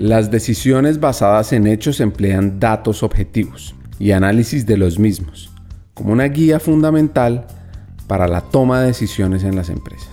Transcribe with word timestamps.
Las 0.00 0.30
decisiones 0.30 0.98
basadas 0.98 1.52
en 1.52 1.66
hechos 1.66 2.00
emplean 2.00 2.58
datos 2.58 3.02
objetivos 3.02 3.74
y 3.98 4.12
análisis 4.12 4.64
de 4.64 4.78
los 4.78 4.98
mismos 4.98 5.50
como 5.92 6.14
una 6.14 6.24
guía 6.24 6.58
fundamental 6.58 7.46
para 8.06 8.26
la 8.26 8.40
toma 8.40 8.80
de 8.80 8.86
decisiones 8.86 9.44
en 9.44 9.56
las 9.56 9.68
empresas. 9.68 10.08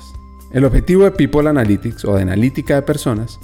El 0.52 0.66
objetivo 0.66 1.06
de 1.06 1.12
People 1.12 1.48
Analytics 1.48 2.04
o 2.04 2.16
de 2.16 2.24
analítica 2.24 2.76
de 2.76 2.82
personas 2.82 3.40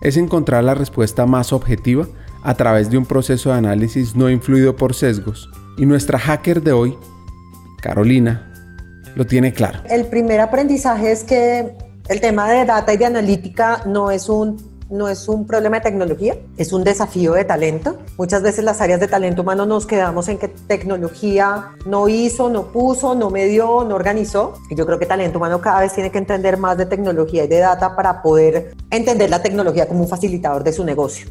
es 0.00 0.16
encontrar 0.16 0.62
la 0.62 0.74
respuesta 0.74 1.26
más 1.26 1.52
objetiva 1.52 2.06
a 2.44 2.54
través 2.54 2.90
de 2.90 2.96
un 2.96 3.04
proceso 3.04 3.50
de 3.50 3.56
análisis 3.56 4.14
no 4.14 4.30
influido 4.30 4.76
por 4.76 4.94
sesgos 4.94 5.50
y 5.78 5.84
nuestra 5.84 6.20
hacker 6.20 6.62
de 6.62 6.70
hoy, 6.70 6.96
Carolina, 7.82 8.52
lo 9.16 9.26
tiene 9.26 9.52
claro. 9.52 9.80
El 9.90 10.06
primer 10.06 10.38
aprendizaje 10.38 11.10
es 11.10 11.24
que 11.24 11.72
el 12.08 12.20
tema 12.20 12.48
de 12.48 12.64
data 12.64 12.94
y 12.94 12.98
de 12.98 13.06
analítica 13.06 13.82
no 13.84 14.12
es 14.12 14.28
un 14.28 14.67
no 14.90 15.08
es 15.08 15.28
un 15.28 15.46
problema 15.46 15.76
de 15.76 15.82
tecnología, 15.82 16.36
es 16.56 16.72
un 16.72 16.82
desafío 16.82 17.34
de 17.34 17.44
talento. 17.44 17.98
Muchas 18.16 18.42
veces 18.42 18.64
las 18.64 18.80
áreas 18.80 19.00
de 19.00 19.08
talento 19.08 19.42
humano 19.42 19.66
nos 19.66 19.86
quedamos 19.86 20.28
en 20.28 20.38
que 20.38 20.48
tecnología 20.48 21.72
no 21.84 22.08
hizo, 22.08 22.48
no 22.48 22.72
puso, 22.72 23.14
no 23.14 23.30
medió, 23.30 23.84
no 23.84 23.94
organizó. 23.94 24.54
Yo 24.70 24.86
creo 24.86 24.98
que 24.98 25.06
talento 25.06 25.38
humano 25.38 25.60
cada 25.60 25.80
vez 25.80 25.92
tiene 25.92 26.10
que 26.10 26.18
entender 26.18 26.56
más 26.56 26.78
de 26.78 26.86
tecnología 26.86 27.44
y 27.44 27.48
de 27.48 27.58
data 27.58 27.94
para 27.94 28.22
poder 28.22 28.74
entender 28.90 29.28
la 29.28 29.42
tecnología 29.42 29.86
como 29.86 30.00
un 30.00 30.08
facilitador 30.08 30.64
de 30.64 30.72
su 30.72 30.84
negocio. 30.84 31.28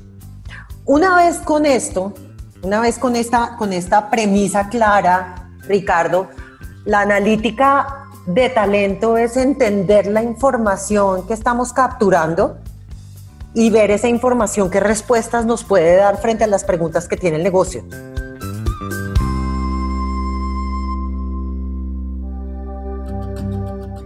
Una 0.85 1.17
vez 1.17 1.37
con 1.39 1.65
esto, 1.65 2.13
una 2.61 2.79
vez 2.79 2.99
con 2.99 3.15
esta, 3.15 3.55
con 3.57 3.73
esta 3.73 4.09
premisa 4.09 4.69
clara, 4.69 5.49
Ricardo, 5.67 6.27
la 6.85 7.01
analítica 7.01 8.05
de 8.27 8.49
talento 8.49 9.17
es 9.17 9.35
entender 9.35 10.07
la 10.07 10.21
información 10.21 11.25
que 11.25 11.33
estamos 11.33 11.73
capturando 11.73 12.57
y 13.57 13.71
ver 13.71 13.89
esa 13.89 14.07
información, 14.07 14.69
qué 14.69 14.79
respuestas 14.79 15.47
nos 15.47 15.63
puede 15.63 15.95
dar 15.95 16.21
frente 16.21 16.43
a 16.43 16.47
las 16.47 16.63
preguntas 16.63 17.07
que 17.07 17.17
tiene 17.17 17.37
el 17.37 17.43
negocio. 17.43 17.83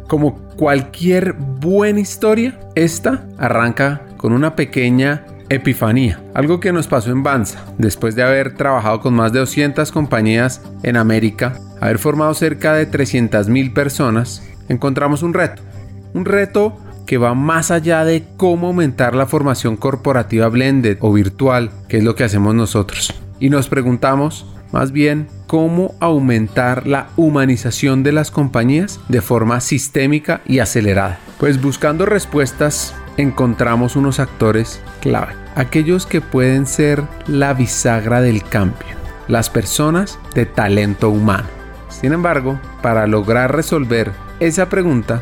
Como 0.08 0.36
cualquier 0.56 1.34
buena 1.34 2.00
historia, 2.00 2.58
esta 2.76 3.28
arranca 3.38 4.04
con 4.16 4.32
una 4.32 4.56
pequeña 4.56 5.26
epifanía, 5.50 6.24
algo 6.34 6.62
que 6.62 6.72
nos 6.72 6.88
pasó 6.88 7.12
en 7.12 7.22
Banza, 7.22 7.60
después 7.78 8.16
de 8.16 8.24
haber 8.24 8.56
trabajado 8.56 9.02
con 9.02 9.14
más 9.16 9.34
de 9.34 9.40
200 9.40 9.92
compañías 9.92 10.62
en 10.84 10.96
América, 10.96 11.60
haber 11.82 11.98
formado 11.98 12.34
cerca 12.36 12.74
de 12.74 12.90
300.000 12.90 13.74
personas, 13.74 14.44
encontramos 14.70 15.24
un 15.24 15.34
reto, 15.34 15.62
un 16.14 16.24
reto 16.24 16.78
que 17.06 17.18
va 17.18 17.34
más 17.34 17.72
allá 17.72 18.06
de 18.06 18.26
cómo 18.38 18.68
aumentar 18.68 19.16
la 19.16 19.26
formación 19.26 19.78
corporativa 19.78 20.48
blended 20.48 20.98
o 21.02 21.14
virtual, 21.14 21.72
que 21.88 21.98
es 21.98 22.04
lo 22.04 22.16
que 22.16 22.24
hacemos 22.24 22.56
nosotros. 22.56 23.14
Y 23.40 23.50
nos 23.50 23.68
preguntamos, 23.68 24.46
más 24.72 24.92
bien, 24.92 25.28
cómo 25.48 25.96
aumentar 26.00 26.88
la 26.88 27.10
humanización 27.18 28.04
de 28.04 28.14
las 28.14 28.32
compañías 28.32 29.00
de 29.10 29.22
forma 29.22 29.60
sistémica 29.60 30.42
y 30.46 30.60
acelerada. 30.60 31.20
Pues 31.40 31.62
buscando 31.62 32.06
respuestas 32.06 32.94
encontramos 33.18 33.96
unos 33.96 34.20
actores 34.20 34.82
clave, 35.02 35.34
aquellos 35.56 36.06
que 36.06 36.22
pueden 36.22 36.66
ser 36.66 37.04
la 37.28 37.54
bisagra 37.54 38.22
del 38.22 38.44
cambio, 38.44 38.96
las 39.28 39.50
personas 39.50 40.20
de 40.34 40.46
talento 40.46 41.10
humano. 41.10 41.48
Sin 41.90 42.14
embargo, 42.14 42.60
para 42.82 43.06
lograr 43.08 43.56
resolver 43.56 44.12
esa 44.40 44.70
pregunta, 44.70 45.22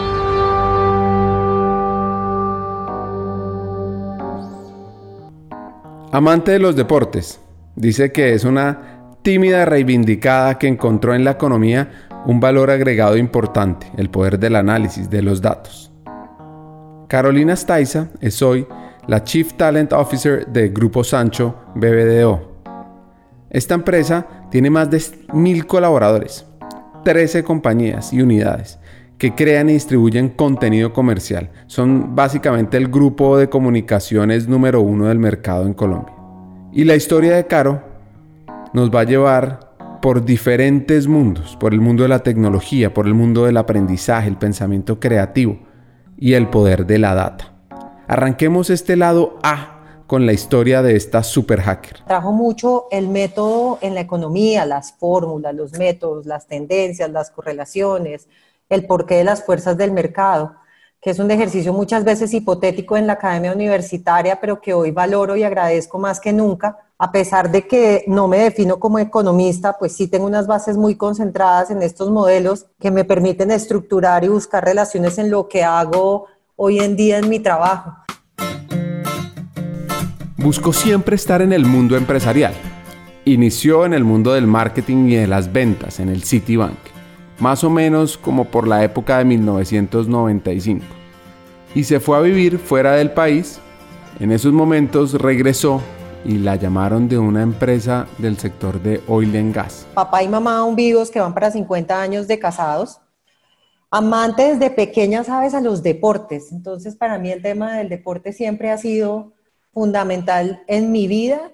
Amante 6.13 6.51
de 6.51 6.59
los 6.59 6.75
deportes, 6.75 7.39
dice 7.77 8.11
que 8.11 8.33
es 8.33 8.43
una 8.43 9.15
tímida 9.21 9.63
reivindicada 9.63 10.57
que 10.57 10.67
encontró 10.67 11.15
en 11.15 11.23
la 11.23 11.31
economía 11.31 12.09
un 12.25 12.41
valor 12.41 12.69
agregado 12.69 13.15
importante, 13.15 13.87
el 13.95 14.09
poder 14.09 14.37
del 14.37 14.57
análisis 14.57 15.09
de 15.09 15.21
los 15.21 15.41
datos. 15.41 15.89
Carolina 17.07 17.55
Staiza 17.55 18.09
es 18.19 18.41
hoy 18.41 18.67
la 19.07 19.23
Chief 19.23 19.53
Talent 19.53 19.93
Officer 19.93 20.45
de 20.47 20.67
Grupo 20.67 21.05
Sancho 21.05 21.55
BBDO. 21.75 22.61
Esta 23.49 23.75
empresa 23.75 24.27
tiene 24.51 24.69
más 24.69 24.91
de 24.91 25.01
mil 25.31 25.65
colaboradores, 25.65 26.45
13 27.05 27.45
compañías 27.45 28.11
y 28.11 28.21
unidades 28.21 28.80
que 29.21 29.35
crean 29.35 29.69
y 29.69 29.73
distribuyen 29.73 30.29
contenido 30.29 30.93
comercial. 30.93 31.51
Son 31.67 32.15
básicamente 32.15 32.77
el 32.77 32.87
grupo 32.87 33.37
de 33.37 33.49
comunicaciones 33.49 34.47
número 34.47 34.81
uno 34.81 35.09
del 35.09 35.19
mercado 35.19 35.67
en 35.67 35.75
Colombia. 35.75 36.15
Y 36.73 36.85
la 36.85 36.95
historia 36.95 37.35
de 37.35 37.45
Caro 37.45 37.83
nos 38.73 38.89
va 38.89 39.01
a 39.01 39.03
llevar 39.03 39.75
por 40.01 40.25
diferentes 40.25 41.05
mundos, 41.05 41.55
por 41.55 41.71
el 41.71 41.81
mundo 41.81 42.01
de 42.01 42.09
la 42.09 42.23
tecnología, 42.23 42.95
por 42.95 43.05
el 43.05 43.13
mundo 43.13 43.45
del 43.45 43.57
aprendizaje, 43.57 44.27
el 44.27 44.37
pensamiento 44.37 44.99
creativo 44.99 45.59
y 46.17 46.33
el 46.33 46.49
poder 46.49 46.87
de 46.87 46.97
la 46.97 47.13
data. 47.13 47.53
Arranquemos 48.07 48.71
este 48.71 48.95
lado 48.95 49.37
A 49.43 50.03
con 50.07 50.25
la 50.25 50.33
historia 50.33 50.81
de 50.81 50.95
esta 50.95 51.21
super 51.21 51.61
hacker. 51.61 51.99
Trajo 52.07 52.31
mucho 52.31 52.87
el 52.89 53.07
método 53.07 53.77
en 53.81 53.93
la 53.93 54.01
economía, 54.01 54.65
las 54.65 54.93
fórmulas, 54.93 55.53
los 55.53 55.73
métodos, 55.73 56.25
las 56.25 56.47
tendencias, 56.47 57.11
las 57.11 57.29
correlaciones, 57.29 58.27
el 58.71 58.85
porqué 58.85 59.15
de 59.15 59.23
las 59.25 59.43
fuerzas 59.43 59.77
del 59.77 59.91
mercado, 59.91 60.55
que 61.01 61.09
es 61.09 61.19
un 61.19 61.29
ejercicio 61.29 61.73
muchas 61.73 62.03
veces 62.03 62.33
hipotético 62.33 62.95
en 62.95 63.05
la 63.05 63.13
academia 63.13 63.51
universitaria, 63.51 64.39
pero 64.39 64.61
que 64.61 64.73
hoy 64.73 64.91
valoro 64.91 65.35
y 65.35 65.43
agradezco 65.43 65.99
más 65.99 66.19
que 66.19 66.31
nunca, 66.31 66.77
a 66.97 67.11
pesar 67.11 67.51
de 67.51 67.67
que 67.67 68.05
no 68.07 68.27
me 68.27 68.37
defino 68.37 68.79
como 68.79 68.99
economista, 68.99 69.77
pues 69.77 69.93
sí 69.93 70.07
tengo 70.07 70.25
unas 70.25 70.47
bases 70.47 70.77
muy 70.77 70.95
concentradas 70.95 71.69
en 71.71 71.81
estos 71.81 72.11
modelos 72.11 72.67
que 72.79 72.91
me 72.91 73.03
permiten 73.03 73.51
estructurar 73.51 74.23
y 74.23 74.29
buscar 74.29 74.63
relaciones 74.63 75.17
en 75.17 75.31
lo 75.31 75.49
que 75.49 75.63
hago 75.63 76.27
hoy 76.55 76.79
en 76.79 76.95
día 76.95 77.17
en 77.17 77.27
mi 77.27 77.39
trabajo. 77.39 77.95
Busco 80.37 80.71
siempre 80.71 81.15
estar 81.15 81.41
en 81.41 81.51
el 81.51 81.65
mundo 81.65 81.97
empresarial. 81.97 82.53
Inició 83.25 83.85
en 83.85 83.93
el 83.93 84.03
mundo 84.03 84.33
del 84.33 84.47
marketing 84.47 85.07
y 85.07 85.15
de 85.15 85.27
las 85.27 85.51
ventas 85.51 85.99
en 85.99 86.09
el 86.09 86.23
Citibank 86.23 86.90
más 87.41 87.63
o 87.63 87.71
menos 87.71 88.17
como 88.17 88.45
por 88.45 88.67
la 88.67 88.83
época 88.83 89.17
de 89.17 89.25
1995. 89.25 90.85
Y 91.73 91.83
se 91.83 91.99
fue 91.99 92.17
a 92.17 92.21
vivir 92.21 92.59
fuera 92.59 92.93
del 92.93 93.11
país. 93.11 93.59
En 94.19 94.31
esos 94.31 94.53
momentos 94.53 95.13
regresó 95.13 95.81
y 96.23 96.37
la 96.37 96.55
llamaron 96.55 97.09
de 97.09 97.17
una 97.17 97.41
empresa 97.41 98.07
del 98.19 98.37
sector 98.37 98.79
de 98.79 99.01
oil 99.07 99.35
and 99.35 99.55
gas. 99.55 99.87
Papá 99.95 100.21
y 100.21 100.27
mamá 100.27 100.59
aún 100.59 100.75
vivos 100.75 101.09
que 101.09 101.19
van 101.19 101.33
para 101.33 101.49
50 101.49 101.99
años 101.99 102.27
de 102.27 102.37
casados. 102.37 102.99
Amantes 103.89 104.59
de 104.59 104.69
pequeña, 104.69 105.23
sabes, 105.23 105.55
a 105.55 105.61
los 105.61 105.81
deportes. 105.81 106.51
Entonces, 106.51 106.95
para 106.95 107.17
mí 107.17 107.31
el 107.31 107.41
tema 107.41 107.77
del 107.77 107.89
deporte 107.89 108.33
siempre 108.33 108.69
ha 108.69 108.77
sido 108.77 109.33
fundamental 109.73 110.61
en 110.67 110.91
mi 110.91 111.07
vida 111.07 111.51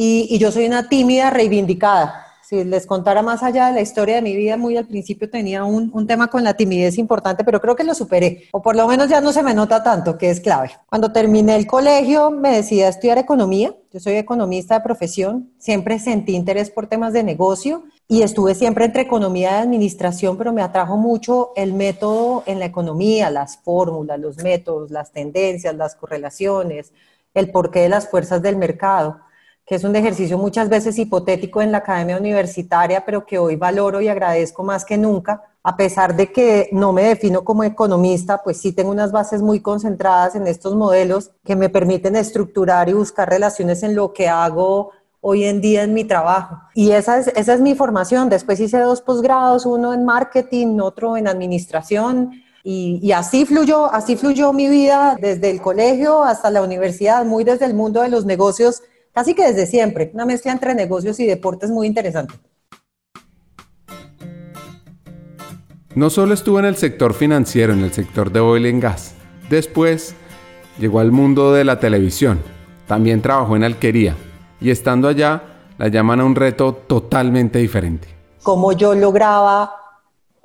y 0.00 0.38
yo 0.38 0.52
soy 0.52 0.66
una 0.66 0.88
tímida 0.88 1.30
reivindicada 1.30 2.27
si 2.48 2.64
les 2.64 2.86
contara 2.86 3.20
más 3.20 3.42
allá 3.42 3.66
de 3.66 3.74
la 3.74 3.82
historia 3.82 4.14
de 4.14 4.22
mi 4.22 4.34
vida, 4.34 4.56
muy 4.56 4.74
al 4.78 4.86
principio 4.86 5.28
tenía 5.28 5.64
un, 5.64 5.90
un, 5.92 6.06
tema 6.06 6.28
con 6.28 6.42
la 6.42 6.54
timidez 6.54 6.96
importante, 6.96 7.44
pero 7.44 7.60
creo 7.60 7.76
que 7.76 7.84
lo 7.84 7.94
superé, 7.94 8.44
o 8.52 8.62
por 8.62 8.74
lo 8.74 8.88
menos 8.88 9.10
ya 9.10 9.20
no 9.20 9.32
se 9.32 9.42
me 9.42 9.52
nota 9.52 9.82
tanto, 9.82 10.16
que 10.16 10.30
es 10.30 10.40
clave. 10.40 10.70
Cuando 10.88 11.12
terminé 11.12 11.56
el 11.56 11.66
colegio, 11.66 12.30
me 12.30 12.56
decidí 12.56 12.80
a 12.80 12.88
estudiar 12.88 13.18
economía. 13.18 13.74
Yo 13.92 14.00
soy 14.00 14.14
economista 14.14 14.76
de 14.76 14.80
profesión, 14.80 15.50
siempre 15.58 15.98
sentí 15.98 16.34
interés 16.34 16.70
por 16.70 16.86
temas 16.86 17.12
de 17.12 17.22
negocio 17.22 17.84
y 18.08 18.22
estuve 18.22 18.54
siempre 18.54 18.86
entre 18.86 19.02
economía 19.02 19.50
y 19.50 19.62
administración, 19.64 20.38
pero 20.38 20.50
me 20.54 20.62
atrajo 20.62 20.96
mucho 20.96 21.52
el 21.54 21.74
método 21.74 22.44
en 22.46 22.60
la 22.60 22.64
economía, 22.64 23.28
las 23.28 23.58
fórmulas, 23.58 24.18
los 24.18 24.38
métodos, 24.38 24.90
las 24.90 25.12
tendencias, 25.12 25.74
las 25.74 25.94
correlaciones, 25.96 26.94
el 27.34 27.50
porqué 27.50 27.80
de 27.80 27.90
las 27.90 28.08
fuerzas 28.08 28.40
del 28.40 28.56
mercado 28.56 29.20
que 29.68 29.74
es 29.74 29.84
un 29.84 29.94
ejercicio 29.94 30.38
muchas 30.38 30.70
veces 30.70 30.98
hipotético 30.98 31.60
en 31.60 31.72
la 31.72 31.78
academia 31.78 32.16
universitaria, 32.16 33.04
pero 33.04 33.26
que 33.26 33.38
hoy 33.38 33.56
valoro 33.56 34.00
y 34.00 34.08
agradezco 34.08 34.64
más 34.64 34.82
que 34.82 34.96
nunca, 34.96 35.42
a 35.62 35.76
pesar 35.76 36.16
de 36.16 36.32
que 36.32 36.70
no 36.72 36.94
me 36.94 37.02
defino 37.02 37.44
como 37.44 37.64
economista, 37.64 38.42
pues 38.42 38.58
sí 38.58 38.72
tengo 38.72 38.90
unas 38.90 39.12
bases 39.12 39.42
muy 39.42 39.60
concentradas 39.60 40.34
en 40.36 40.46
estos 40.46 40.74
modelos 40.74 41.32
que 41.44 41.54
me 41.54 41.68
permiten 41.68 42.16
estructurar 42.16 42.88
y 42.88 42.94
buscar 42.94 43.28
relaciones 43.28 43.82
en 43.82 43.94
lo 43.94 44.14
que 44.14 44.26
hago 44.26 44.92
hoy 45.20 45.44
en 45.44 45.60
día 45.60 45.82
en 45.82 45.92
mi 45.92 46.04
trabajo. 46.04 46.56
Y 46.74 46.92
esa 46.92 47.18
es, 47.18 47.26
esa 47.28 47.52
es 47.52 47.60
mi 47.60 47.74
formación. 47.74 48.30
Después 48.30 48.60
hice 48.60 48.78
dos 48.78 49.02
posgrados, 49.02 49.66
uno 49.66 49.92
en 49.92 50.06
marketing, 50.06 50.78
otro 50.78 51.18
en 51.18 51.28
administración. 51.28 52.42
Y, 52.64 53.00
y, 53.02 53.12
así 53.12 53.44
fluyó, 53.44 53.92
así 53.92 54.16
fluyó 54.16 54.54
mi 54.54 54.68
vida 54.68 55.18
desde 55.20 55.50
el 55.50 55.60
colegio 55.60 56.22
hasta 56.22 56.50
la 56.50 56.62
universidad, 56.62 57.26
muy 57.26 57.44
desde 57.44 57.66
el 57.66 57.74
mundo 57.74 58.00
de 58.00 58.08
los 58.08 58.24
negocios, 58.24 58.82
casi 59.18 59.34
que 59.34 59.48
desde 59.48 59.66
siempre. 59.66 60.12
Una 60.14 60.24
mezcla 60.24 60.52
entre 60.52 60.76
negocios 60.76 61.18
y 61.18 61.26
deportes 61.26 61.70
muy 61.70 61.88
interesante. 61.88 62.34
No 65.96 66.08
solo 66.08 66.34
estuvo 66.34 66.60
en 66.60 66.66
el 66.66 66.76
sector 66.76 67.14
financiero, 67.14 67.72
en 67.72 67.80
el 67.80 67.92
sector 67.92 68.30
de 68.30 68.38
oil 68.38 68.66
and 68.66 68.80
gas. 68.80 69.14
Después 69.50 70.14
llegó 70.78 71.00
al 71.00 71.10
mundo 71.10 71.52
de 71.52 71.64
la 71.64 71.80
televisión. 71.80 72.38
También 72.86 73.20
trabajó 73.20 73.56
en 73.56 73.64
alquería. 73.64 74.14
Y 74.60 74.70
estando 74.70 75.08
allá, 75.08 75.42
la 75.78 75.88
llaman 75.88 76.20
a 76.20 76.24
un 76.24 76.36
reto 76.36 76.72
totalmente 76.72 77.58
diferente. 77.58 78.06
Cómo 78.44 78.70
yo 78.70 78.94
lograba 78.94 79.72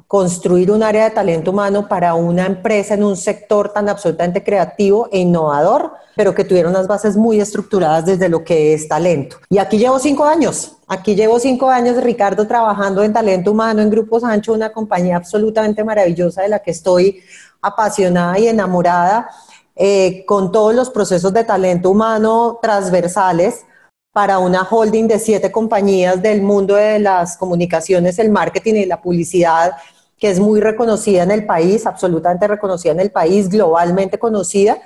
construir 0.08 0.72
un 0.72 0.84
área 0.84 1.06
de 1.06 1.12
talento 1.12 1.52
humano 1.52 1.88
para 1.88 2.14
una 2.14 2.46
empresa 2.46 2.94
en 2.94 3.04
un 3.04 3.18
sector 3.18 3.70
tan 3.74 3.90
absolutamente 3.90 4.44
creativo 4.44 5.10
e 5.12 5.20
innovador, 5.20 5.94
pero 6.16 6.36
que 6.36 6.44
tuviera 6.44 6.70
unas 6.70 6.88
bases 6.88 7.18
muy 7.18 7.40
estructuradas 7.40 8.06
desde 8.06 8.30
lo 8.30 8.44
que 8.44 8.74
es 8.74 8.88
talento. 8.88 9.38
Y 9.50 9.58
aquí 9.58 9.78
llevo 9.78 10.00
cinco 10.00 10.26
años, 10.26 10.78
aquí 10.88 11.16
llevo 11.16 11.40
cinco 11.40 11.70
años, 11.70 12.02
Ricardo, 12.04 12.46
trabajando 12.46 13.04
en 13.04 13.14
talento 13.14 13.52
humano 13.52 13.82
en 13.82 13.90
Grupo 13.90 14.20
Sancho, 14.20 14.54
una 14.54 14.72
compañía 14.72 15.18
absolutamente 15.18 15.84
maravillosa 15.84 16.44
de 16.44 16.50
la 16.50 16.60
que 16.60 16.72
estoy 16.72 17.22
apasionada 17.62 18.38
y 18.38 18.48
enamorada, 18.48 19.30
eh, 19.76 20.24
con 20.28 20.52
todos 20.52 20.76
los 20.76 20.92
procesos 20.92 21.34
de 21.34 21.44
talento 21.44 21.90
humano 21.90 22.60
transversales 22.62 23.66
para 24.14 24.38
una 24.38 24.62
holding 24.62 25.08
de 25.08 25.18
siete 25.18 25.52
compañías 25.52 26.22
del 26.22 26.44
mundo 26.44 26.76
de 26.76 27.00
las 27.00 27.36
comunicaciones, 27.36 28.20
el 28.20 28.30
marketing 28.30 28.76
y 28.76 28.86
la 28.86 29.02
publicidad 29.02 29.74
que 30.20 30.30
es 30.30 30.40
muy 30.40 30.62
reconocida 30.62 31.24
en 31.24 31.32
el 31.32 31.46
país, 31.46 31.86
absolutamente 31.86 32.48
reconocida 32.48 32.94
en 32.94 33.02
el 33.02 33.12
país, 33.12 33.50
globalmente 33.50 34.18
conocida, 34.18 34.78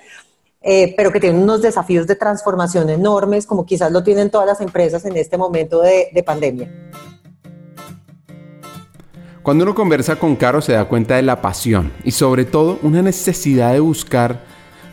eh, 0.61 0.95
pero 0.97 1.11
que 1.11 1.19
tiene 1.19 1.37
unos 1.37 1.61
desafíos 1.61 2.07
de 2.07 2.15
transformación 2.15 2.89
enormes, 2.89 3.45
como 3.45 3.65
quizás 3.65 3.91
lo 3.91 4.01
tienen 4.01 4.31
todas 4.31 4.47
las 4.47 4.61
empresas 4.61 5.05
en 5.05 5.15
este 5.15 5.37
momento 5.37 5.81
de, 5.81 6.09
de 6.11 6.23
pandemia. 6.23 6.71
Cuando 9.43 9.63
uno 9.63 9.75
conversa 9.75 10.15
con 10.15 10.35
Caro 10.35 10.61
se 10.61 10.73
da 10.73 10.85
cuenta 10.85 11.17
de 11.17 11.21
la 11.21 11.41
pasión 11.41 11.93
y 12.03 12.11
sobre 12.11 12.45
todo 12.45 12.79
una 12.81 13.01
necesidad 13.01 13.73
de 13.73 13.79
buscar 13.79 14.39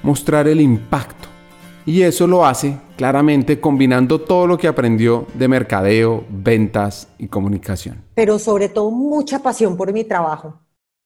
mostrar 0.03 0.47
el 0.47 0.61
impacto. 0.61 1.34
Y 1.87 2.01
eso 2.03 2.27
lo 2.27 2.47
hace 2.47 2.79
claramente 2.97 3.61
combinando 3.61 4.23
todo 4.23 4.47
lo 4.47 4.57
que 4.57 4.69
aprendió 4.69 5.27
de 5.35 5.49
mercadeo, 5.49 6.25
ventas 6.31 7.09
y 7.19 7.29
comunicación. 7.29 8.03
Pero 8.15 8.39
sobre 8.39 8.71
todo 8.71 8.91
mucha 8.91 9.41
pasión 9.41 9.77
por 9.77 9.93
mi 9.93 10.05
trabajo. 10.05 10.61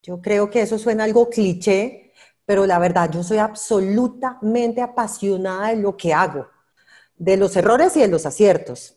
Yo 0.04 0.22
creo 0.22 0.48
que 0.50 0.60
eso 0.60 0.78
suena 0.78 1.02
algo 1.02 1.28
cliché, 1.28 2.12
pero 2.46 2.64
la 2.64 2.78
verdad 2.78 3.10
yo 3.10 3.24
soy 3.24 3.38
absolutamente 3.38 4.80
apasionada 4.80 5.70
de 5.70 5.76
lo 5.76 5.96
que 5.96 6.14
hago, 6.14 6.46
de 7.16 7.36
los 7.36 7.56
errores 7.56 7.96
y 7.96 8.00
de 8.00 8.08
los 8.08 8.24
aciertos, 8.24 8.96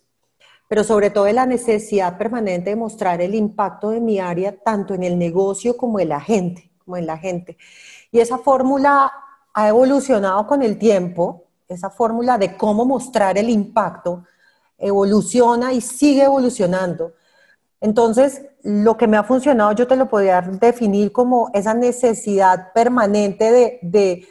pero 0.67 0.83
sobre 0.83 1.09
todo 1.09 1.23
de 1.23 1.33
la 1.33 1.47
necesidad 1.47 2.15
permanente 2.15 2.69
de 2.69 2.75
mostrar 2.75 3.21
el 3.21 3.33
impacto 3.33 3.89
de 3.89 3.99
mi 3.99 4.19
área 4.19 4.55
tanto 4.55 4.93
en 4.93 5.01
el 5.01 5.17
negocio 5.17 5.75
como 5.75 5.99
en 5.99 6.09
la 6.09 6.21
gente, 6.21 6.71
como 6.85 6.95
en 6.95 7.07
la 7.07 7.17
gente. 7.17 7.57
Y 8.11 8.19
esa 8.19 8.37
fórmula 8.37 9.11
ha 9.53 9.67
evolucionado 9.67 10.45
con 10.45 10.61
el 10.61 10.77
tiempo 10.77 11.47
esa 11.73 11.89
fórmula 11.89 12.37
de 12.37 12.55
cómo 12.57 12.85
mostrar 12.85 13.37
el 13.37 13.49
impacto 13.49 14.23
evoluciona 14.77 15.73
y 15.73 15.81
sigue 15.81 16.23
evolucionando. 16.23 17.13
Entonces, 17.79 18.43
lo 18.63 18.97
que 18.97 19.07
me 19.07 19.17
ha 19.17 19.23
funcionado, 19.23 19.71
yo 19.71 19.87
te 19.87 19.95
lo 19.95 20.07
podría 20.07 20.41
definir 20.41 21.11
como 21.11 21.49
esa 21.53 21.73
necesidad 21.73 22.73
permanente 22.73 23.79
de, 23.81 24.27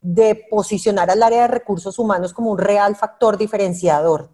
de 0.00 0.46
posicionar 0.50 1.10
al 1.10 1.22
área 1.22 1.42
de 1.42 1.48
recursos 1.48 1.98
humanos 1.98 2.32
como 2.32 2.50
un 2.50 2.58
real 2.58 2.96
factor 2.96 3.36
diferenciador. 3.36 4.30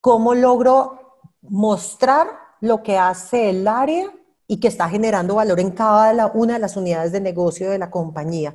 ¿Cómo 0.00 0.34
logro 0.34 1.18
mostrar 1.42 2.28
lo 2.60 2.82
que 2.82 2.98
hace 2.98 3.50
el 3.50 3.68
área 3.68 4.10
y 4.46 4.58
que 4.58 4.68
está 4.68 4.88
generando 4.88 5.36
valor 5.36 5.60
en 5.60 5.70
cada 5.70 6.26
una 6.34 6.54
de 6.54 6.58
las 6.58 6.76
unidades 6.76 7.12
de 7.12 7.20
negocio 7.20 7.70
de 7.70 7.78
la 7.78 7.90
compañía? 7.90 8.54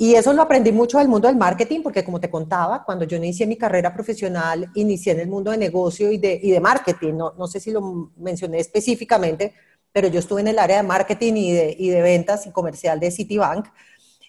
Y 0.00 0.14
eso 0.14 0.32
lo 0.32 0.42
aprendí 0.42 0.70
mucho 0.70 0.98
del 0.98 1.08
mundo 1.08 1.26
del 1.26 1.36
marketing, 1.36 1.82
porque 1.82 2.04
como 2.04 2.20
te 2.20 2.30
contaba, 2.30 2.84
cuando 2.84 3.04
yo 3.04 3.16
inicié 3.16 3.48
mi 3.48 3.56
carrera 3.56 3.92
profesional, 3.92 4.70
inicié 4.76 5.12
en 5.12 5.20
el 5.20 5.28
mundo 5.28 5.50
de 5.50 5.58
negocio 5.58 6.12
y 6.12 6.18
de, 6.18 6.38
y 6.40 6.52
de 6.52 6.60
marketing. 6.60 7.14
No, 7.14 7.34
no 7.36 7.48
sé 7.48 7.58
si 7.58 7.72
lo 7.72 8.12
mencioné 8.16 8.60
específicamente, 8.60 9.54
pero 9.92 10.06
yo 10.06 10.20
estuve 10.20 10.40
en 10.42 10.48
el 10.48 10.58
área 10.60 10.76
de 10.76 10.82
marketing 10.84 11.32
y 11.34 11.52
de, 11.52 11.76
y 11.76 11.88
de 11.88 12.00
ventas 12.00 12.46
y 12.46 12.52
comercial 12.52 13.00
de 13.00 13.10
Citibank. 13.10 13.66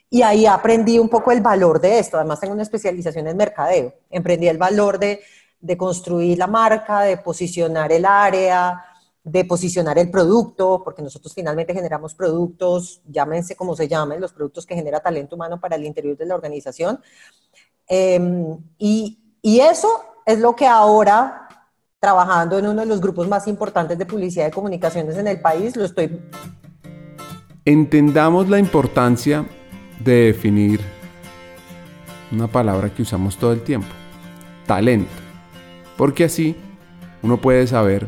Y 0.09 0.23
ahí 0.23 0.47
aprendí 0.47 0.97
un 0.97 1.07
poco 1.07 1.31
el 1.31 1.41
valor 1.41 1.79
de 1.79 1.99
esto. 1.99 2.17
Además, 2.17 2.39
tengo 2.39 2.53
una 2.55 2.63
especialización 2.63 3.27
en 3.27 3.37
mercadeo. 3.37 3.93
Emprendí 4.09 4.47
el 4.47 4.57
valor 4.57 4.97
de, 4.97 5.21
de 5.61 5.77
construir 5.77 6.39
la 6.39 6.47
marca, 6.47 7.01
de 7.01 7.17
posicionar 7.17 7.91
el 7.91 8.05
área, 8.05 8.83
de 9.23 9.45
posicionar 9.45 9.97
el 9.97 10.09
producto, 10.09 10.81
porque 10.83 11.01
nosotros 11.01 11.33
finalmente 11.33 11.73
generamos 11.73 12.15
productos, 12.15 13.01
llámense 13.05 13.55
como 13.55 13.75
se 13.75 13.87
llamen, 13.87 14.21
los 14.21 14.33
productos 14.33 14.65
que 14.65 14.75
genera 14.75 15.01
talento 15.01 15.35
humano 15.35 15.59
para 15.59 15.75
el 15.75 15.85
interior 15.85 16.17
de 16.17 16.25
la 16.25 16.35
organización. 16.35 16.99
Em, 17.87 18.57
y, 18.77 19.19
y 19.41 19.59
eso 19.59 19.89
es 20.25 20.39
lo 20.39 20.55
que 20.55 20.67
ahora, 20.67 21.47
trabajando 21.99 22.57
en 22.57 22.67
uno 22.67 22.81
de 22.81 22.87
los 22.87 23.01
grupos 23.01 23.27
más 23.27 23.47
importantes 23.47 23.97
de 23.97 24.05
publicidad 24.05 24.47
y 24.47 24.51
comunicaciones 24.51 25.17
en 25.17 25.27
el 25.27 25.41
país, 25.41 25.75
lo 25.75 25.85
estoy... 25.85 26.21
Entendamos 27.65 28.49
la 28.49 28.57
importancia 28.57 29.45
de 29.99 30.27
definir 30.27 30.79
una 32.31 32.47
palabra 32.47 32.93
que 32.93 33.01
usamos 33.01 33.37
todo 33.37 33.51
el 33.51 33.63
tiempo, 33.63 33.89
talento, 34.65 35.11
porque 35.97 36.25
así 36.25 36.55
uno 37.21 37.41
puede 37.41 37.67
saber 37.67 38.07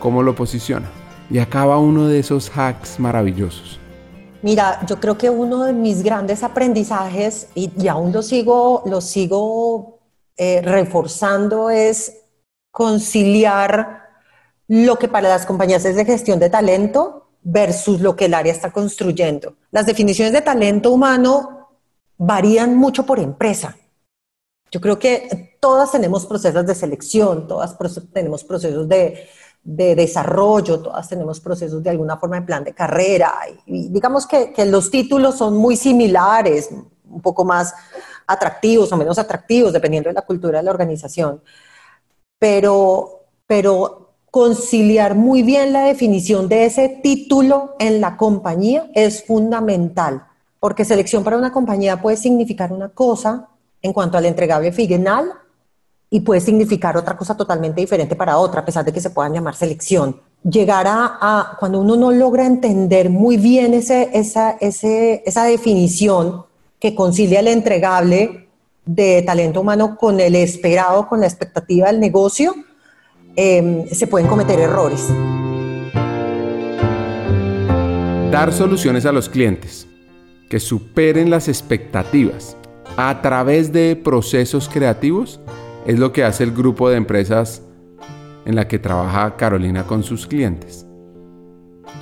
cómo 0.00 0.24
lo 0.24 0.34
posiciona. 0.34 0.90
Y 1.30 1.38
acaba 1.38 1.78
uno 1.78 2.08
de 2.08 2.18
esos 2.18 2.50
hacks 2.56 2.98
maravillosos. 2.98 3.78
Mira, 4.42 4.84
yo 4.86 4.98
creo 4.98 5.16
que 5.16 5.30
uno 5.30 5.64
de 5.64 5.72
mis 5.72 6.02
grandes 6.02 6.42
aprendizajes, 6.42 7.48
y, 7.54 7.86
aún 7.86 8.10
lo 8.10 8.22
sigo, 8.22 8.82
lo 8.86 9.00
sigo 9.00 10.00
eh, 10.36 10.62
reforzando, 10.62 11.70
es 11.70 12.16
conciliar 12.72 14.08
lo 14.66 14.96
que 14.96 15.08
para 15.08 15.28
las 15.28 15.44
compañías 15.44 15.84
es 15.84 15.96
de 15.96 16.04
gestión 16.04 16.38
de 16.38 16.48
talento 16.48 17.28
versus 17.42 18.00
lo 18.00 18.16
que 18.16 18.26
el 18.26 18.34
área 18.34 18.52
está 18.52 18.72
construyendo. 18.72 19.56
Las 19.70 19.86
definiciones 19.86 20.32
de 20.32 20.40
talento 20.40 20.90
humano 20.90 21.68
varían 22.16 22.76
mucho 22.76 23.04
por 23.04 23.18
empresa. 23.18 23.76
Yo 24.70 24.80
creo 24.80 24.98
que 24.98 25.56
todas 25.60 25.90
tenemos 25.90 26.26
procesos 26.26 26.64
de 26.64 26.74
selección, 26.74 27.48
todas 27.48 27.76
tenemos 28.12 28.44
procesos 28.44 28.88
de, 28.88 29.28
de 29.62 29.94
desarrollo, 29.94 30.80
todas 30.80 31.08
tenemos 31.08 31.40
procesos 31.40 31.82
de 31.82 31.90
alguna 31.90 32.16
forma 32.16 32.40
de 32.40 32.46
plan 32.46 32.64
de 32.64 32.74
carrera. 32.74 33.34
Y 33.66 33.88
digamos 33.88 34.26
que, 34.26 34.52
los 34.66 34.90
títulos 34.90 35.36
son 35.36 35.56
muy 35.56 35.76
similares, 35.76 36.70
un 37.08 37.20
poco 37.20 37.44
más 37.44 37.74
atractivos 38.26 38.90
o 38.92 38.96
menos 38.96 39.18
atractivos, 39.18 39.72
dependiendo 39.72 40.08
de 40.08 40.14
la 40.14 40.22
cultura 40.22 40.58
de 40.58 40.64
la 40.64 40.70
organización. 40.70 41.42
Pero, 42.38 43.26
pero 43.46 44.14
conciliar 44.30 45.14
muy 45.14 45.42
bien 45.42 45.72
la 45.72 45.82
definición 45.82 46.48
de 46.48 46.64
ese 46.64 46.88
título 47.02 47.74
en 47.78 48.00
la 48.00 48.16
compañía 48.16 48.90
es 48.94 49.24
fundamental, 49.26 50.24
porque 50.58 50.84
selección 50.84 51.24
para 51.24 51.36
una 51.36 51.52
compañía 51.52 52.00
puede 52.00 52.16
significar 52.16 52.72
una 52.72 52.90
cosa 52.90 53.48
en 53.82 53.92
cuanto 53.92 54.16
al 54.16 54.26
entregable 54.26 54.72
final 54.72 55.32
y 56.10 56.20
puede 56.20 56.40
significar 56.40 56.96
otra 56.96 57.16
cosa 57.16 57.36
totalmente 57.36 57.80
diferente 57.80 58.16
para 58.16 58.36
otra, 58.36 58.62
a 58.62 58.64
pesar 58.64 58.84
de 58.84 58.92
que 58.92 59.00
se 59.00 59.10
puedan 59.10 59.32
llamar 59.32 59.54
selección. 59.54 60.20
Llegar 60.42 60.86
a, 60.88 61.56
cuando 61.60 61.80
uno 61.80 61.96
no 61.96 62.10
logra 62.10 62.44
entender 62.46 63.10
muy 63.10 63.36
bien 63.36 63.74
ese, 63.74 64.10
esa, 64.12 64.56
ese, 64.60 65.22
esa 65.24 65.44
definición 65.44 66.44
que 66.80 66.96
concilia 66.96 67.40
el 67.40 67.48
entregable 67.48 68.48
de 68.84 69.22
talento 69.22 69.60
humano 69.60 69.96
con 69.96 70.18
el 70.18 70.34
esperado, 70.34 71.06
con 71.06 71.20
la 71.20 71.26
expectativa 71.26 71.86
del 71.86 72.00
negocio, 72.00 72.54
em, 73.36 73.86
se 73.86 74.08
pueden 74.08 74.26
cometer 74.26 74.58
errores. 74.58 75.06
Dar 78.32 78.52
soluciones 78.52 79.06
a 79.06 79.12
los 79.12 79.28
clientes 79.28 79.86
que 80.48 80.58
superen 80.58 81.30
las 81.30 81.46
expectativas 81.46 82.56
a 82.96 83.22
través 83.22 83.72
de 83.72 83.94
procesos 83.94 84.68
creativos 84.68 85.40
es 85.86 85.98
lo 85.98 86.12
que 86.12 86.24
hace 86.24 86.44
el 86.44 86.52
grupo 86.52 86.90
de 86.90 86.96
empresas 86.96 87.62
en 88.44 88.56
la 88.56 88.68
que 88.68 88.78
trabaja 88.78 89.36
Carolina 89.36 89.86
con 89.86 90.02
sus 90.02 90.26
clientes. 90.26 90.86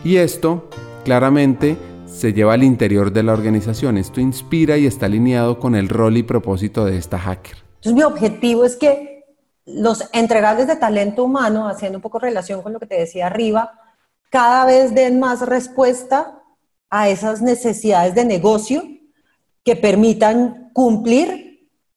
Y 0.05 0.17
esto 0.17 0.69
claramente 1.05 1.77
se 2.07 2.33
lleva 2.33 2.55
al 2.55 2.63
interior 2.63 3.13
de 3.13 3.23
la 3.23 3.33
organización. 3.33 3.99
Esto 3.99 4.21
inspira 4.21 4.77
y 4.77 4.87
está 4.87 5.07
alineado 5.07 5.59
con 5.59 5.75
el 5.75 5.89
rol 5.89 6.17
y 6.17 6.23
propósito 6.23 6.85
de 6.85 6.97
esta 6.97 7.19
hacker. 7.19 7.57
Entonces 7.77 7.95
mi 7.95 8.03
objetivo 8.03 8.65
es 8.65 8.77
que 8.77 9.25
los 9.65 10.09
entregables 10.13 10.67
de 10.67 10.77
talento 10.77 11.25
humano, 11.25 11.69
haciendo 11.69 11.99
un 11.99 12.03
poco 12.03 12.19
relación 12.19 12.63
con 12.63 12.73
lo 12.73 12.81
que 12.81 12.87
te 12.87 12.99
decía 12.99 13.27
arriba, 13.27 13.73
cada 14.31 14.65
vez 14.65 14.95
den 14.95 15.21
más 15.21 15.47
respuesta 15.47 16.43
a 16.91 17.09
esas 17.09 17.43
necesidades 17.43 18.15
de 18.15 18.25
negocio 18.25 18.83
que 19.63 19.77
permitan 19.77 20.71
cumplir 20.73 21.48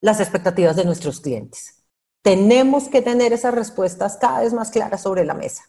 las 0.02 0.20
expectativas 0.20 0.76
de 0.76 0.84
nuestros 0.84 1.22
clientes. 1.22 1.84
Tenemos 2.24 2.90
que 2.90 3.02
tener 3.02 3.34
esas 3.34 3.54
respuestas 3.54 4.18
cada 4.20 4.42
vez 4.42 4.54
más 4.54 4.72
claras 4.72 5.02
sobre 5.02 5.24
la 5.26 5.34
mesa. 5.34 5.64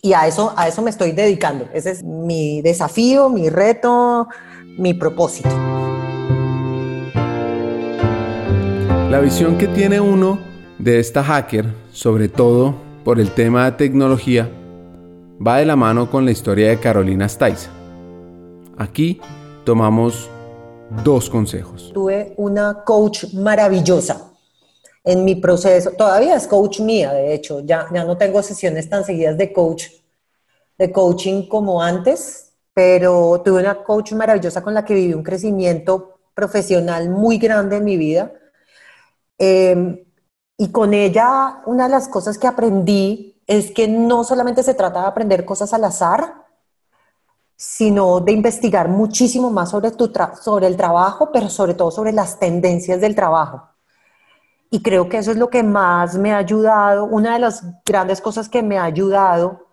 Y 0.00 0.12
a 0.12 0.26
eso, 0.26 0.52
a 0.56 0.68
eso 0.68 0.82
me 0.82 0.90
estoy 0.90 1.12
dedicando. 1.12 1.66
Ese 1.72 1.90
es 1.90 2.02
mi 2.02 2.60
desafío, 2.60 3.30
mi 3.30 3.48
reto, 3.48 4.28
mi 4.78 4.92
propósito. 4.92 5.48
La 9.10 9.20
visión 9.20 9.56
que 9.56 9.68
tiene 9.68 10.00
uno 10.00 10.38
de 10.78 10.98
esta 11.00 11.24
hacker, 11.24 11.72
sobre 11.92 12.28
todo 12.28 12.74
por 13.04 13.20
el 13.20 13.30
tema 13.30 13.64
de 13.64 13.72
tecnología, 13.72 14.50
va 15.44 15.58
de 15.58 15.64
la 15.64 15.76
mano 15.76 16.10
con 16.10 16.24
la 16.26 16.32
historia 16.32 16.68
de 16.68 16.78
Carolina 16.78 17.28
Staiza. 17.28 17.70
Aquí 18.76 19.20
tomamos 19.64 20.28
dos 21.02 21.30
consejos. 21.30 21.90
Tuve 21.92 22.34
una 22.36 22.84
coach 22.84 23.32
maravillosa 23.34 24.30
en 25.04 25.24
mi 25.24 25.34
proceso, 25.34 25.90
todavía 25.90 26.34
es 26.34 26.46
coach 26.46 26.80
mía, 26.80 27.12
de 27.12 27.34
hecho, 27.34 27.60
ya, 27.60 27.86
ya 27.92 28.04
no 28.04 28.16
tengo 28.16 28.42
sesiones 28.42 28.88
tan 28.88 29.04
seguidas 29.04 29.36
de 29.36 29.52
coach, 29.52 29.88
de 30.78 30.90
coaching 30.90 31.46
como 31.46 31.82
antes, 31.82 32.52
pero 32.72 33.42
tuve 33.44 33.60
una 33.60 33.84
coach 33.84 34.12
maravillosa 34.12 34.62
con 34.62 34.72
la 34.72 34.84
que 34.84 34.94
viví 34.94 35.12
un 35.12 35.22
crecimiento 35.22 36.18
profesional 36.34 37.10
muy 37.10 37.36
grande 37.38 37.76
en 37.76 37.84
mi 37.84 37.96
vida. 37.98 38.32
Em, 39.38 40.04
y 40.56 40.70
con 40.70 40.94
ella, 40.94 41.62
una 41.66 41.84
de 41.84 41.90
las 41.90 42.08
cosas 42.08 42.38
que 42.38 42.46
aprendí 42.46 43.42
es 43.46 43.72
que 43.72 43.86
no 43.86 44.24
solamente 44.24 44.62
se 44.62 44.74
trata 44.74 45.02
de 45.02 45.06
aprender 45.06 45.44
cosas 45.44 45.74
al 45.74 45.84
azar, 45.84 46.43
sino 47.56 48.20
de 48.20 48.32
investigar 48.32 48.88
muchísimo 48.88 49.50
más 49.50 49.70
sobre, 49.70 49.90
tu 49.92 50.12
sobre 50.40 50.66
el 50.66 50.76
trabajo, 50.76 51.30
pero 51.32 51.48
sobre 51.48 51.74
todo 51.74 51.90
sobre 51.90 52.12
las 52.12 52.38
tendencias 52.38 53.00
del 53.00 53.14
trabajo. 53.14 53.68
Y 54.70 54.82
creo 54.82 55.08
que 55.08 55.18
eso 55.18 55.30
es 55.30 55.36
lo 55.36 55.50
que 55.50 55.62
más 55.62 56.16
me 56.16 56.32
ha 56.32 56.38
ayudado, 56.38 57.04
una 57.04 57.34
de 57.34 57.38
las 57.38 57.64
grandes 57.84 58.20
cosas 58.20 58.48
que 58.48 58.62
me 58.62 58.76
ha 58.76 58.84
ayudado 58.84 59.68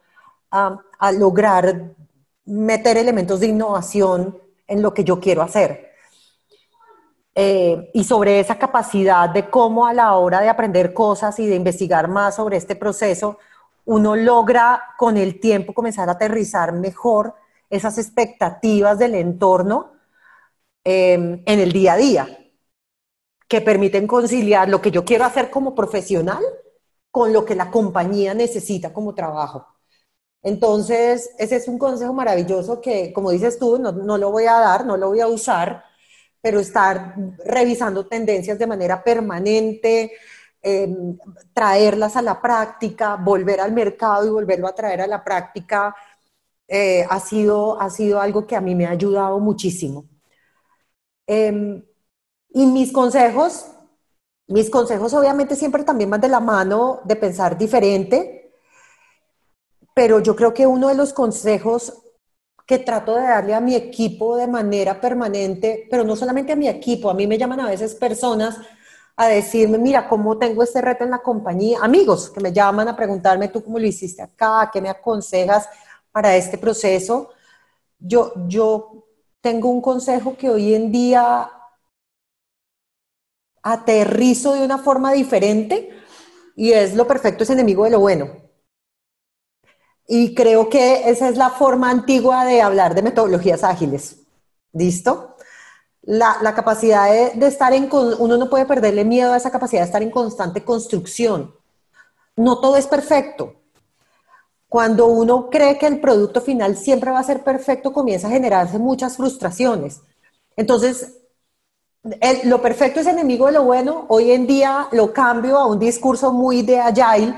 a, 0.52 0.78
a 1.00 1.12
lograr 1.12 1.94
meter 2.46 2.98
elementos 2.98 3.40
de 3.40 3.48
innovación 3.48 4.38
en 4.68 4.82
lo 4.82 4.94
que 4.94 5.04
yo 5.04 5.20
quiero 5.20 5.42
hacer. 5.42 5.92
Eh, 7.34 7.90
y 7.94 8.04
sobre 8.04 8.40
esa 8.40 8.60
capacidad 8.60 9.30
de 9.30 9.50
cómo 9.50 9.88
a 9.88 9.94
la 9.94 10.16
hora 10.16 10.42
de 10.42 10.50
aprender 10.50 10.94
cosas 10.94 11.40
y 11.40 11.48
de 11.48 11.56
investigar 11.56 12.10
más 12.10 12.36
sobre 12.36 12.58
este 12.58 12.76
proceso, 12.76 13.38
uno 13.86 14.16
logra 14.16 14.84
con 14.98 15.16
el 15.16 15.40
tiempo 15.40 15.74
comenzar 15.74 16.10
a 16.10 16.14
aterrizar 16.14 16.74
mejor 16.74 17.36
esas 17.72 17.98
expectativas 17.98 19.00
del 19.00 19.16
entorno 19.16 19.94
em, 20.84 21.42
en 21.46 21.60
el 21.60 21.72
día 21.72 21.94
a 21.94 21.98
día, 21.98 22.38
que 23.48 23.62
permiten 23.62 24.08
conciliar 24.08 24.70
lo 24.70 24.82
que 24.82 24.92
yo 24.92 25.04
quiero 25.04 25.26
hacer 25.26 25.50
como 25.50 25.76
profesional 25.76 26.44
con 27.12 27.34
lo 27.34 27.44
que 27.46 27.56
la 27.56 27.70
compañía 27.72 28.34
necesita 28.34 28.94
como 28.94 29.14
trabajo. 29.14 29.68
Entonces, 30.44 31.32
ese 31.38 31.58
es 31.58 31.68
un 31.68 31.78
consejo 31.78 32.14
maravilloso 32.14 32.82
que, 32.82 33.14
como 33.14 33.32
dices 33.32 33.60
tú, 33.60 33.78
no, 33.80 33.92
no 33.92 34.18
lo 34.18 34.32
voy 34.32 34.46
a 34.46 34.54
dar, 34.60 34.86
no 34.86 34.98
lo 34.98 35.10
voy 35.10 35.20
a 35.22 35.28
usar, 35.28 35.84
pero 36.42 36.60
estar 36.60 37.16
revisando 37.46 38.08
tendencias 38.08 38.58
de 38.58 38.68
manera 38.68 39.04
permanente, 39.04 40.12
em, 40.62 41.18
traerlas 41.54 42.16
a 42.18 42.22
la 42.22 42.42
práctica, 42.42 43.16
volver 43.18 43.62
al 43.62 43.72
mercado 43.74 44.26
y 44.26 44.30
volverlo 44.32 44.68
a 44.68 44.76
traer 44.76 45.02
a 45.02 45.08
la 45.08 45.24
práctica, 45.24 45.96
eh, 46.68 47.06
ha, 47.10 47.20
sido, 47.20 47.80
ha 47.82 47.90
sido 47.90 48.20
algo 48.20 48.48
que 48.48 48.56
a 48.56 48.62
mí 48.62 48.76
me 48.76 48.86
ha 48.86 48.92
ayudado 48.92 49.40
muchísimo. 49.40 50.06
Em, 51.28 51.84
y 52.50 52.66
mis 52.66 52.92
consejos, 52.92 53.68
mis 54.48 54.70
consejos 54.70 55.14
obviamente 55.14 55.56
siempre 55.56 55.84
también 55.84 56.10
van 56.10 56.22
de 56.22 56.28
la 56.28 56.40
mano 56.40 57.02
de 57.06 57.16
pensar 57.16 57.58
diferente, 57.58 58.54
pero 59.94 60.20
yo 60.20 60.36
creo 60.36 60.54
que 60.54 60.68
uno 60.68 60.88
de 60.90 60.96
los 60.96 61.14
consejos 61.14 62.02
que 62.66 62.80
trato 62.80 63.16
de 63.16 63.24
darle 63.24 63.54
a 63.54 63.60
mi 63.60 63.76
equipo 63.76 64.38
de 64.38 64.48
manera 64.48 65.00
permanente, 65.02 65.88
pero 65.90 66.04
no 66.04 66.16
solamente 66.16 66.54
a 66.54 66.56
mi 66.56 66.68
equipo, 66.68 67.10
a 67.10 67.14
mí 67.14 67.28
me 67.28 67.38
llaman 67.38 67.60
a 67.60 67.70
veces 67.70 67.96
personas 67.96 68.58
a 69.18 69.28
decirme, 69.28 69.78
mira, 69.78 70.08
¿cómo 70.08 70.38
tengo 70.38 70.64
este 70.64 70.82
reto 70.82 71.04
en 71.04 71.12
la 71.12 71.20
compañía? 71.20 71.80
Amigos 71.82 72.30
que 72.30 72.40
me 72.40 72.54
llaman 72.54 72.88
a 72.88 72.96
preguntarme, 72.96 73.50
¿tú 73.50 73.64
cómo 73.64 73.78
lo 73.78 73.86
hiciste 73.86 74.22
acá? 74.22 74.70
¿Qué 74.72 74.82
me 74.82 74.90
aconsejas 74.90 75.68
para 76.12 76.36
este 76.36 76.58
proceso? 76.58 77.32
Yo, 78.00 78.34
yo 78.48 79.06
tengo 79.42 79.70
un 79.70 79.82
consejo 79.82 80.36
que 80.38 80.50
hoy 80.50 80.74
en 80.74 80.92
día 80.92 81.52
aterrizo 83.64 84.54
de 84.54 84.66
una 84.66 84.78
forma 84.80 85.14
diferente 85.14 85.92
y 86.56 86.72
es 86.74 86.96
lo 86.96 87.08
perfecto 87.08 87.44
es 87.44 87.50
enemigo 87.50 87.84
de 87.86 87.92
lo 87.92 88.00
bueno. 88.00 88.30
Y 90.08 90.36
creo 90.36 90.70
que 90.70 91.10
esa 91.10 91.30
es 91.30 91.38
la 91.38 91.52
forma 91.52 91.90
antigua 91.90 92.44
de 92.44 92.62
hablar 92.62 92.96
de 92.96 93.02
metodologías 93.02 93.64
ágiles. 93.64 94.18
¿Listo? 94.74 95.38
La, 96.02 96.54
capacidad 96.56 97.10
de, 97.34 97.48
estar 97.48 97.74
en... 97.74 97.88
Uno 97.92 98.38
no 98.38 98.50
puede 98.50 98.66
perderle 98.66 99.06
miedo 99.06 99.32
a 99.34 99.38
esa 99.38 99.52
capacidad 99.52 99.82
de 99.82 99.86
estar 99.86 100.04
en 100.04 100.12
constante 100.12 100.66
construcción. 100.66 101.56
No 102.36 102.60
todo 102.60 102.76
es 102.78 102.88
perfecto. 102.88 103.61
Cuando 104.72 105.08
uno 105.08 105.50
cree 105.50 105.78
que 105.78 105.88
el 105.88 106.00
producto 106.00 106.40
final 106.40 106.78
siempre 106.78 107.12
va 107.12 107.20
a 107.20 107.24
ser 107.24 107.44
perfecto, 107.44 107.92
comienza 107.92 108.28
a 108.28 108.32
generarse 108.32 108.80
muchas 108.80 109.18
frustraciones. 109.18 110.00
Entonces, 110.56 111.18
lo 112.46 112.62
perfecto 112.62 113.02
es 113.02 113.08
enemigo 113.08 113.48
de 113.48 113.52
lo 113.52 113.64
bueno. 113.64 114.06
Hoy 114.08 114.32
en 114.32 114.48
día 114.48 114.88
lo 114.94 115.12
cambio 115.12 115.58
a 115.58 115.68
un 115.68 115.78
discurso 115.78 116.32
muy 116.32 116.62
de 116.62 116.80
agile, 116.80 117.36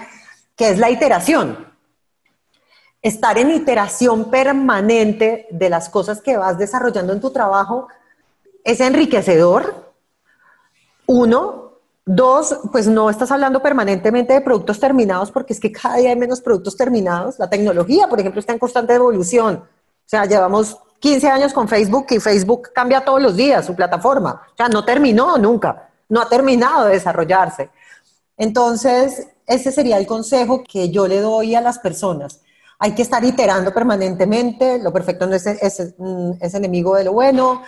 que 0.55 0.69
es 0.69 0.77
la 0.77 0.91
iteración 0.91 1.73
estar 3.03 3.37
en 3.37 3.51
iteración 3.51 4.31
permanente 4.31 5.45
de 5.51 5.69
las 5.69 5.89
cosas 5.89 6.21
que 6.21 6.37
vas 6.37 6.57
desarrollando 6.57 7.11
en 7.11 7.19
tu 7.19 7.31
trabajo 7.31 7.89
es 8.63 8.79
enriquecedor. 8.79 9.93
Uno. 11.05 11.62
Dos, 12.05 12.57
pues 12.71 12.87
no 12.87 13.09
estás 13.09 13.31
hablando 13.31 13.61
permanentemente 13.61 14.33
de 14.33 14.41
productos 14.41 14.79
terminados 14.79 15.31
porque 15.31 15.53
es 15.53 15.59
que 15.59 15.71
cada 15.71 15.97
día 15.97 16.09
hay 16.09 16.15
menos 16.17 16.41
productos 16.41 16.75
terminados. 16.75 17.39
La 17.39 17.49
tecnología, 17.49 18.07
por 18.07 18.19
ejemplo, 18.19 18.39
está 18.39 18.53
en 18.53 18.59
constante 18.59 18.93
evolución. 18.93 19.55
O 19.55 20.09
sea, 20.09 20.25
llevamos 20.25 20.77
15 20.99 21.27
años 21.29 21.53
con 21.53 21.67
Facebook 21.67 22.07
y 22.09 22.19
Facebook 22.19 22.71
cambia 22.73 23.05
todos 23.05 23.21
los 23.21 23.35
días 23.35 23.65
su 23.65 23.75
plataforma. 23.75 24.41
O 24.53 24.57
sea, 24.57 24.67
no 24.67 24.83
terminó 24.83 25.37
nunca, 25.37 25.89
no 26.09 26.21
ha 26.21 26.27
terminado 26.27 26.85
de 26.85 26.93
desarrollarse. 26.93 27.69
Entonces, 28.35 29.27
ese 29.47 29.71
sería 29.71 29.97
el 29.97 30.05
consejo 30.05 30.63
que 30.63 30.89
yo 30.89 31.07
le 31.07 31.21
doy 31.21 31.55
a 31.55 31.61
las 31.61 31.79
personas 31.79 32.41
hay 32.83 32.93
que 32.95 33.01
estar 33.01 33.23
iterando 33.23 33.73
permanentemente, 33.73 34.77
lo 34.77 34.91
perfecto 34.91 35.25
no 35.25 35.35
es, 35.35 35.45
es, 35.45 35.93
mm, 35.97 36.33
enemigo 36.41 36.97
de 36.97 37.05
lo 37.05 37.13
bueno, 37.13 37.63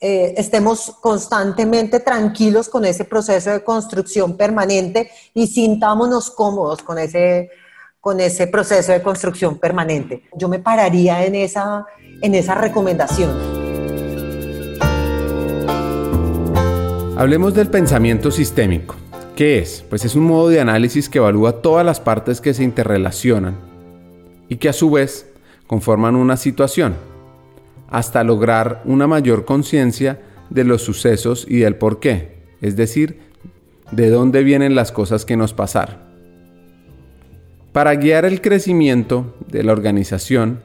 eh, 0.00 0.34
estemos 0.36 0.96
constantemente 1.00 1.98
tranquilos 1.98 2.68
con 2.68 2.84
ese 2.84 3.04
proceso 3.04 3.50
de 3.50 3.64
construcción 3.64 4.36
permanente 4.36 5.10
y 5.34 5.48
sintámonos 5.48 6.30
cómodos 6.30 6.82
con 6.82 6.98
ese, 6.98 7.50
con 8.00 8.20
ese 8.20 8.46
proceso 8.46 8.92
de 8.92 9.02
construcción 9.02 9.58
permanente. 9.58 10.22
Yo 10.36 10.48
me 10.48 10.60
pararía 10.60 11.24
en 11.24 11.34
esa, 11.34 11.84
en 12.22 12.36
esa 12.36 12.54
recomendación. 12.54 13.30
Hablemos 17.16 17.52
del 17.54 17.66
pensamiento 17.66 18.30
sistémico. 18.30 18.94
¿Qué 19.34 19.58
es? 19.58 19.84
Pues 19.88 20.04
es 20.04 20.14
un 20.14 20.24
modo 20.24 20.48
de 20.48 20.60
análisis 20.60 21.08
que 21.08 21.18
evalúa 21.18 21.60
todas 21.60 21.84
las 21.84 21.98
partes 21.98 22.40
que 22.40 22.54
se 22.54 22.62
interrelacionan 22.62 23.56
y 24.48 24.56
que 24.56 24.68
a 24.68 24.72
su 24.72 24.92
vez 24.92 25.26
conforman 25.66 26.14
una 26.14 26.36
situación, 26.36 26.96
hasta 27.88 28.24
lograr 28.24 28.82
una 28.84 29.06
mayor 29.06 29.44
conciencia 29.44 30.20
de 30.50 30.64
los 30.64 30.82
sucesos 30.82 31.46
y 31.48 31.58
del 31.58 31.76
por 31.76 32.00
qué, 32.00 32.38
es 32.60 32.76
decir, 32.76 33.20
de 33.90 34.10
dónde 34.10 34.42
vienen 34.42 34.74
las 34.74 34.92
cosas 34.92 35.24
que 35.24 35.36
nos 35.36 35.52
pasaron. 35.52 35.96
Para 37.72 37.94
guiar 37.94 38.24
el 38.24 38.40
crecimiento 38.40 39.34
de 39.46 39.62
la 39.62 39.72
organización, 39.72 40.60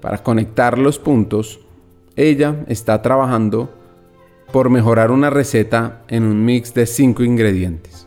para 0.00 0.18
conectar 0.18 0.78
los 0.78 0.98
puntos, 0.98 1.60
ella 2.16 2.64
está 2.68 3.02
trabajando 3.02 3.70
por 4.52 4.70
mejorar 4.70 5.10
una 5.10 5.30
receta 5.30 6.02
en 6.08 6.24
un 6.24 6.44
mix 6.44 6.74
de 6.74 6.86
cinco 6.86 7.22
ingredientes. 7.22 8.06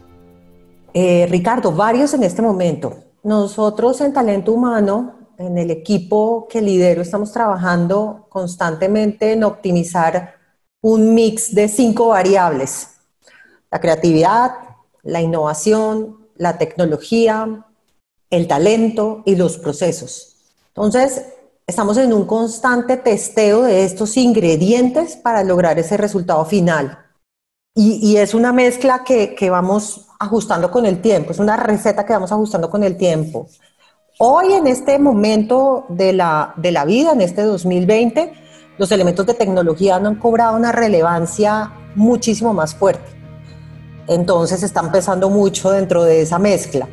Eh, 0.93 1.27
Ricardo, 1.29 1.71
varios 1.71 2.13
en 2.13 2.23
este 2.23 2.41
momento. 2.41 2.95
Nosotros 3.23 3.99
en 4.01 4.13
talento 4.13 4.53
humano, 4.53 5.15
en 5.37 5.57
el 5.57 5.71
equipo 5.71 6.47
que 6.49 6.61
lidero, 6.61 7.01
estamos 7.01 7.31
trabajando 7.31 8.25
constantemente 8.29 9.33
en 9.33 9.43
optimizar 9.43 10.35
un 10.81 11.13
mix 11.13 11.53
de 11.53 11.67
cinco 11.67 12.09
variables. 12.09 12.89
La 13.71 13.79
creatividad, 13.79 14.51
la 15.03 15.21
innovación, 15.21 16.27
la 16.35 16.57
tecnología, 16.57 17.65
el 18.29 18.47
talento 18.47 19.23
y 19.25 19.35
los 19.35 19.57
procesos. 19.57 20.35
Entonces, 20.67 21.25
estamos 21.67 21.97
en 21.97 22.13
un 22.13 22.25
constante 22.25 22.97
testeo 22.97 23.63
de 23.63 23.83
estos 23.83 24.17
ingredientes 24.17 25.15
para 25.15 25.43
lograr 25.43 25.79
ese 25.79 25.97
resultado 25.97 26.45
final. 26.45 26.99
Y, 27.77 28.15
es 28.15 28.33
una 28.33 28.53
mezcla 28.53 29.03
que, 29.03 29.49
vamos 29.49 30.07
ajustando 30.17 30.71
con 30.71 30.85
el 30.85 31.01
tiempo, 31.01 31.31
es 31.31 31.39
una 31.39 31.57
receta 31.57 32.05
que 32.05 32.13
vamos 32.13 32.31
ajustando 32.31 32.69
con 32.69 32.83
el 32.85 32.95
tiempo. 32.95 33.49
Hoy, 34.17 34.53
en 34.53 34.65
este 34.65 34.97
momento 34.97 35.87
de 35.89 36.13
la, 36.13 36.53
de 36.55 36.71
la 36.71 36.85
vida, 36.85 37.11
en 37.11 37.19
este 37.19 37.41
2020, 37.41 38.31
los 38.77 38.89
elementos 38.93 39.25
de 39.25 39.33
tecnología 39.33 39.97
han 39.97 40.15
cobrado 40.15 40.55
una 40.55 40.71
relevancia 40.71 41.73
muchísimo 41.95 42.53
más 42.53 42.73
fuerte. 42.73 43.11
Entonces 44.07 44.63
están 44.63 44.89
pesando 44.93 45.29
mucho 45.29 45.69
dentro 45.69 46.05
de 46.05 46.21
esa 46.21 46.39
mezcla. 46.39 46.87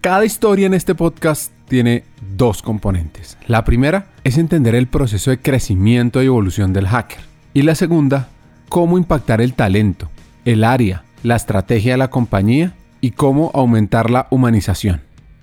Cada 0.00 0.24
historia 0.24 0.66
en 0.66 0.74
este 0.74 0.96
podcast 0.96 1.52
tiene 1.68 2.02
dos 2.36 2.62
componentes. 2.62 3.38
La 3.46 3.64
primera 3.64 4.08
es 4.24 4.36
entender 4.36 4.74
el 4.74 4.88
proceso 4.88 5.30
de 5.30 5.40
crecimiento 5.40 6.20
y 6.20 6.26
evolución 6.26 6.72
del 6.72 6.88
hacker. 6.88 7.20
Y 7.54 7.62
la 7.62 7.76
segunda, 7.76 8.30
cómo 8.68 8.98
impactar 8.98 9.40
el 9.40 9.54
talento, 9.54 10.10
el 10.44 10.64
área, 10.64 11.04
la 11.22 11.36
estrategia 11.36 11.92
de 11.92 11.98
la 11.98 12.10
compañía 12.10 12.74
y 13.00 13.12
cómo 13.12 13.50
aumentar 13.54 14.10
la 14.10 14.26
humanización. 14.30 15.02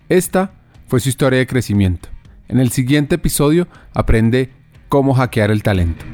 Esta 0.10 0.52
fue 0.88 1.00
su 1.00 1.10
historia 1.10 1.40
de 1.40 1.48
crecimiento. 1.48 2.10
En 2.48 2.60
el 2.60 2.72
siguiente 2.72 3.16
episodio 3.16 3.68
aprende 3.94 4.52
cómo 4.90 5.14
hackear 5.14 5.50
el 5.50 5.64
talento. 5.64 6.06